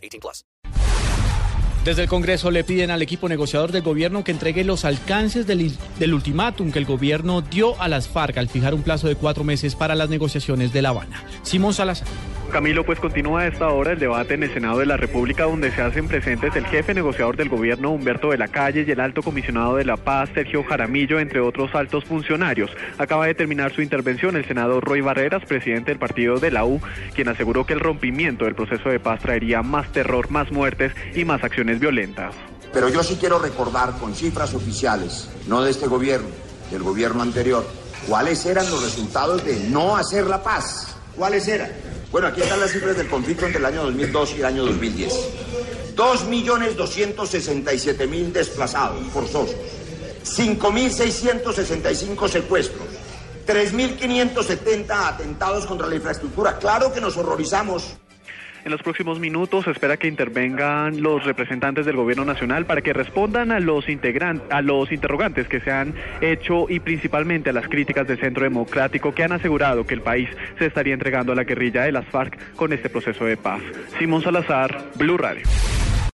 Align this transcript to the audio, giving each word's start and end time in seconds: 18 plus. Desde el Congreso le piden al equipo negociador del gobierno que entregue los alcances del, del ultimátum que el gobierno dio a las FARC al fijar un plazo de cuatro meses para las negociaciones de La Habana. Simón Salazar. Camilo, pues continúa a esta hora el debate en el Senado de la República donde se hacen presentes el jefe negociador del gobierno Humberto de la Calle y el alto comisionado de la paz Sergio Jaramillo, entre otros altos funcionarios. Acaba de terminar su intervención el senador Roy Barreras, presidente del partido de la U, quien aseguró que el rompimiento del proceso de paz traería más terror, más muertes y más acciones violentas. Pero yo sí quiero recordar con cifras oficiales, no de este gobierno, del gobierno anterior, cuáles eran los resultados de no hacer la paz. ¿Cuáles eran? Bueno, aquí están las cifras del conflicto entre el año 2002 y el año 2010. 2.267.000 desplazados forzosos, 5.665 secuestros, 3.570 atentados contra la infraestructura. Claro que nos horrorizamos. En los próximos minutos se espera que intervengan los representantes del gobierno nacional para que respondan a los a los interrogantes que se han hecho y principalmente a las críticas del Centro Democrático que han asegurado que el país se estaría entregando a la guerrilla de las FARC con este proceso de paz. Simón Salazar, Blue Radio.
18 0.00 0.20
plus. 0.20 0.44
Desde 1.84 2.02
el 2.02 2.08
Congreso 2.08 2.50
le 2.50 2.62
piden 2.62 2.90
al 2.90 3.00
equipo 3.00 3.26
negociador 3.26 3.72
del 3.72 3.82
gobierno 3.82 4.22
que 4.22 4.32
entregue 4.32 4.64
los 4.64 4.84
alcances 4.84 5.46
del, 5.46 5.72
del 5.98 6.12
ultimátum 6.12 6.72
que 6.72 6.78
el 6.78 6.84
gobierno 6.84 7.40
dio 7.40 7.80
a 7.80 7.88
las 7.88 8.06
FARC 8.06 8.36
al 8.36 8.50
fijar 8.50 8.74
un 8.74 8.82
plazo 8.82 9.08
de 9.08 9.14
cuatro 9.14 9.44
meses 9.44 9.74
para 9.76 9.94
las 9.94 10.10
negociaciones 10.10 10.74
de 10.74 10.82
La 10.82 10.90
Habana. 10.90 11.24
Simón 11.42 11.72
Salazar. 11.72 12.06
Camilo, 12.50 12.84
pues 12.84 12.98
continúa 12.98 13.42
a 13.42 13.46
esta 13.46 13.68
hora 13.68 13.92
el 13.92 13.98
debate 13.98 14.34
en 14.34 14.42
el 14.42 14.52
Senado 14.52 14.78
de 14.78 14.86
la 14.86 14.96
República 14.96 15.44
donde 15.44 15.70
se 15.70 15.82
hacen 15.82 16.08
presentes 16.08 16.54
el 16.56 16.66
jefe 16.66 16.92
negociador 16.92 17.36
del 17.36 17.48
gobierno 17.48 17.90
Humberto 17.90 18.30
de 18.30 18.38
la 18.38 18.48
Calle 18.48 18.84
y 18.86 18.90
el 18.90 19.00
alto 19.00 19.22
comisionado 19.22 19.76
de 19.76 19.84
la 19.84 19.96
paz 19.96 20.30
Sergio 20.34 20.64
Jaramillo, 20.64 21.20
entre 21.20 21.40
otros 21.40 21.74
altos 21.74 22.04
funcionarios. 22.04 22.70
Acaba 22.98 23.26
de 23.26 23.34
terminar 23.34 23.72
su 23.72 23.82
intervención 23.82 24.36
el 24.36 24.44
senador 24.44 24.84
Roy 24.84 25.00
Barreras, 25.00 25.44
presidente 25.44 25.92
del 25.92 25.98
partido 25.98 26.38
de 26.38 26.50
la 26.50 26.64
U, 26.64 26.80
quien 27.14 27.28
aseguró 27.28 27.64
que 27.64 27.72
el 27.72 27.80
rompimiento 27.80 28.44
del 28.44 28.54
proceso 28.54 28.88
de 28.88 29.00
paz 29.00 29.20
traería 29.20 29.62
más 29.62 29.90
terror, 29.92 30.30
más 30.30 30.50
muertes 30.50 30.92
y 31.14 31.24
más 31.24 31.44
acciones 31.44 31.78
violentas. 31.78 32.34
Pero 32.72 32.88
yo 32.88 33.02
sí 33.02 33.16
quiero 33.18 33.38
recordar 33.38 33.98
con 33.98 34.14
cifras 34.14 34.54
oficiales, 34.54 35.30
no 35.46 35.62
de 35.62 35.70
este 35.70 35.86
gobierno, 35.86 36.28
del 36.70 36.82
gobierno 36.82 37.22
anterior, 37.22 37.66
cuáles 38.06 38.44
eran 38.46 38.68
los 38.70 38.82
resultados 38.82 39.44
de 39.44 39.68
no 39.70 39.96
hacer 39.96 40.26
la 40.26 40.42
paz. 40.42 40.96
¿Cuáles 41.16 41.48
eran? 41.48 41.70
Bueno, 42.10 42.26
aquí 42.26 42.40
están 42.40 42.58
las 42.58 42.72
cifras 42.72 42.96
del 42.96 43.08
conflicto 43.08 43.46
entre 43.46 43.60
el 43.60 43.66
año 43.66 43.84
2002 43.84 44.34
y 44.34 44.40
el 44.40 44.44
año 44.44 44.64
2010. 44.64 45.14
2.267.000 45.94 48.32
desplazados 48.32 49.06
forzosos, 49.12 49.54
5.665 50.24 52.28
secuestros, 52.28 52.88
3.570 53.46 54.90
atentados 54.90 55.66
contra 55.66 55.86
la 55.86 55.94
infraestructura. 55.94 56.58
Claro 56.58 56.92
que 56.92 57.00
nos 57.00 57.16
horrorizamos. 57.16 57.94
En 58.64 58.70
los 58.70 58.82
próximos 58.82 59.18
minutos 59.18 59.64
se 59.64 59.70
espera 59.70 59.96
que 59.96 60.06
intervengan 60.06 61.02
los 61.02 61.24
representantes 61.24 61.86
del 61.86 61.96
gobierno 61.96 62.24
nacional 62.24 62.66
para 62.66 62.82
que 62.82 62.92
respondan 62.92 63.52
a 63.52 63.60
los 63.60 63.86
a 64.50 64.62
los 64.62 64.92
interrogantes 64.92 65.48
que 65.48 65.60
se 65.60 65.70
han 65.70 65.94
hecho 66.20 66.66
y 66.68 66.80
principalmente 66.80 67.50
a 67.50 67.52
las 67.52 67.68
críticas 67.68 68.06
del 68.06 68.18
Centro 68.18 68.44
Democrático 68.44 69.14
que 69.14 69.24
han 69.24 69.32
asegurado 69.32 69.86
que 69.86 69.94
el 69.94 70.02
país 70.02 70.28
se 70.58 70.66
estaría 70.66 70.94
entregando 70.94 71.32
a 71.32 71.34
la 71.34 71.44
guerrilla 71.44 71.82
de 71.82 71.92
las 71.92 72.06
FARC 72.06 72.54
con 72.54 72.72
este 72.72 72.88
proceso 72.90 73.24
de 73.24 73.36
paz. 73.36 73.62
Simón 73.98 74.22
Salazar, 74.22 74.84
Blue 74.96 75.16
Radio. 75.16 75.44